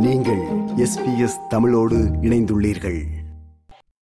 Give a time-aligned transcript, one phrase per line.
[0.00, 3.02] SBS தமிழோடு இணைந்துள்ளீர்கள்.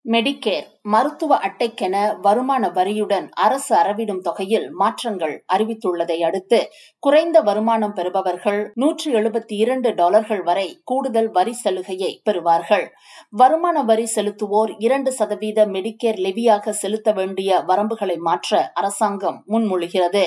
[0.05, 9.13] மெடிகேர் மருத்துவ அட்டைக்கென வருமான வரியுடன் அரசு அறவிடும் தொகையில் மாற்றங்கள் அறிவித்துள்ளதை அடுத்து குறைந்த வருமானம் பெறுபவர்கள் நூற்றி
[9.15, 12.87] எழுபத்தி இரண்டு டாலர்கள் வரை கூடுதல் வரி சலுகையை பெறுவார்கள்.
[13.31, 20.25] வருமான வரி செலுத்துவோர் இரண்டு சதவீத மெடிக்கேர் லெவியாக செலுத்த வேண்டிய வரம்புகளை மாற்ற அரசாங்கம் முன்மொழிகிறது.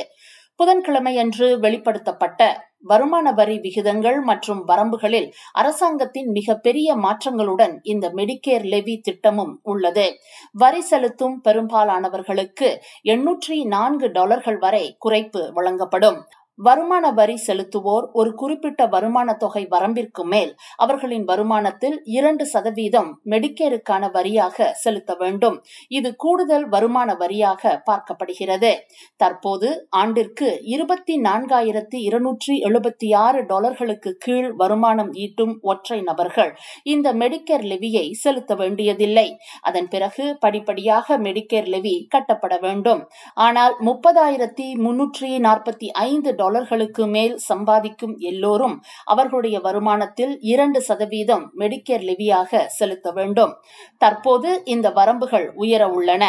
[0.63, 10.07] புதன்கிழமையன்று வெளிப்படுத்தப்பட்ட வருமான வரி விகிதங்கள் மற்றும் வரம்புகளில் அரசாங்கத்தின் மிகப்பெரிய மாற்றங்களுடன் இந்த மெடிக்கேர் லெவி திட்டமும் உள்ளது.
[10.53, 12.69] வரி செலுத்தும் பெரும்பாலானவர்களுக்கு
[13.05, 16.19] எண்ணூற்றி நான்கு டாலர்கள் வரை குறைப்பு வழங்கப்படும்.
[16.67, 24.67] வருமான வரி செலுத்துவோர் ஒரு குறிப்பிட்ட வருமான தொகை வரம்பிற்கு மேல் அவர்களின் வருமானத்தில் இரண்டு சதவீதம் மெடிக்கேருக்கான வரியாக
[24.83, 25.57] செலுத்த வேண்டும்.
[25.97, 28.71] இது கூடுதல் வருமான வரியாக பார்க்கப்படுகிறது.
[29.15, 29.69] தற்போது
[30.01, 36.51] ஆண்டிற்கு இருபத்தி நான்காயிரத்தி இருநூற்றி எழுபத்தி ஆறு டாலர்களுக்கு கீழ் வருமானம் ஈட்டும் ஒற்றை நபர்கள்
[36.83, 39.27] இந்த மெடிக்கேர் லெவியை செலுத்த வேண்டியதில்லை.
[39.61, 43.01] அதன் பிறகு படிப்படியாக மெடிக்கேர் லெவி கட்டப்பட வேண்டும்.
[43.47, 52.05] ஆனால் முப்பதாயிரத்தி முன்னூற்றி நாற்பத்தி ஐந்து டாலர் டாலர்களுக்கு மேல் சம்பாதிக்கும் எல்லோரும் அவர்களுடைய வருமானத்தில் இரண்டு சதவீதம் மெடிக்கேர்
[52.09, 53.53] லெவியாக செலுத்த வேண்டும்.
[53.97, 56.23] தற்போது இந்த வரம்புகள் உயர உள்ளன.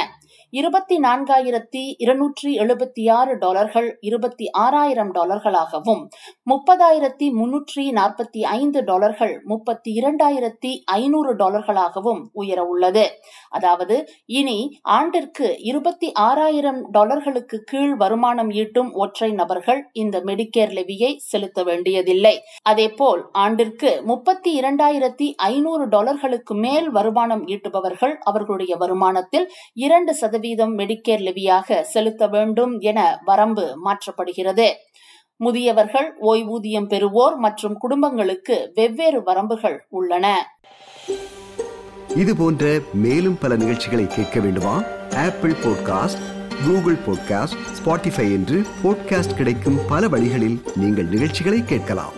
[0.53, 6.03] இருபத்தி நான்காயிரத்தி இருநூற்றி எழுபத்தி ஆறு டாலர்கள் இருபத்தி ஆறாயிரம் டாலர்களாகவும்
[6.51, 13.05] முப்பதாயிரத்தி முன்னூற்றி நாற்பத்தி ஐந்து டாலர்கள் முப்பத்தி இரண்டாயிரத்தி ஐநூறு டாலர்களாகவும் உயர உள்ளது.
[13.51, 13.97] அதாவது
[14.41, 14.59] இனி
[14.97, 22.35] ஆண்டிற்கு இருபத்தி ஆறாயிரம் டாலர்களுக்கு கீழ் வருமானம் ஈட்டும் ஒற்றை நபர்கள் இந்த மெடிக்கேர் லெவியை செலுத்த வேண்டியதில்லை.
[22.63, 29.47] அதேபோல் ஆண்டிற்கு முப்பத்தி இரண்டாயிரத்தி ஐநூறு டாலர்களுக்கு மேல் வருமானம் ஈட்டுபவர்கள் அவர்களுடைய வருமானத்தில்
[29.87, 34.69] இரண்டு சதவீதம் மெடிக்கேர் லெவியாக செலுத்த வேண்டும் என வரம்பு மாற்றப்படுகிறது.
[35.41, 40.27] முதியவர்கள் ஓய்வூதியம் பெறுவோர் மற்றும் குடும்பங்களுக்கு வெவ்வேறு வரம்புகள் உள்ளன.
[42.17, 42.65] இது போன்ற
[43.05, 44.77] மேலும் பல நிகழ்ச்சிகளை கேட்க வேண்டுமா?
[45.27, 46.25] Apple podcast
[46.65, 52.17] Google podcast Spotify என்று பாட்காஸ்ட் கிடைக்கும் பல வழிகளில் நீங்கள் நிகழ்ச்சிகளை கேட்கலாம்.